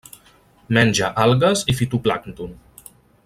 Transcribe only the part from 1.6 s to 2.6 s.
i fitoplàncton.